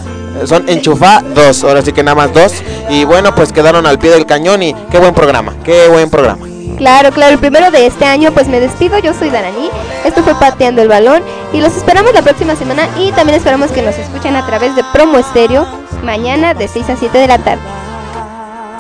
[0.45, 2.53] son enchufados, ahora sí que nada más dos.
[2.91, 6.47] Y bueno, pues quedaron al pie del cañón y qué buen programa, qué buen programa.
[6.79, 9.71] Claro, claro, el primero de este año, pues me despido, yo soy Darani,
[10.05, 11.23] esto fue Pateando el Balón
[11.55, 14.85] y los esperamos la próxima semana y también esperamos que nos escuchen a través de
[14.93, 15.67] Promo Estéreo
[16.05, 17.63] mañana de 6 a 7 de la tarde.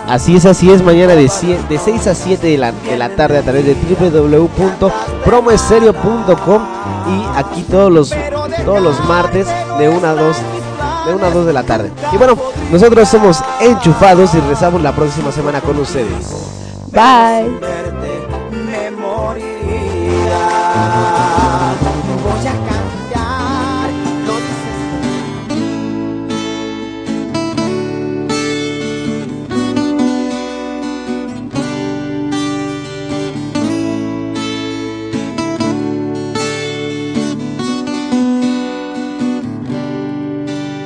[0.08, 3.08] Así es, así es, mañana de, cie- de 6 a 7 de la, de la
[3.16, 6.62] tarde a través de www.promoestereo.com
[7.08, 8.10] y aquí todos los,
[8.64, 9.46] todos los martes
[9.78, 10.36] de 1 a 2
[11.06, 11.90] de 1 a 2 de la tarde.
[12.12, 12.36] Y bueno,
[12.70, 16.65] nosotros somos enchufados y rezamos la próxima semana con ustedes.
[16.96, 17.50] Bye.
[18.50, 20.46] me moriría.
[22.24, 22.66] Voy a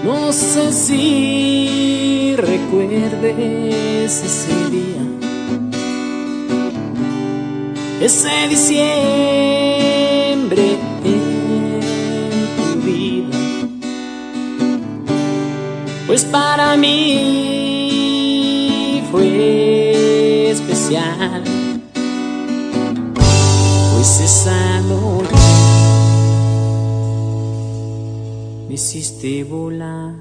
[0.05, 5.10] No sé si recuerdes ese día,
[8.01, 8.81] ese diciembre
[11.05, 11.31] en
[12.57, 13.37] tu vida,
[16.07, 17.43] pues para mí
[19.11, 21.45] fue especial,
[23.93, 25.35] pues esa noche
[28.67, 30.20] me hiciste volar.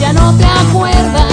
[0.00, 1.31] Ya no te acuerdas.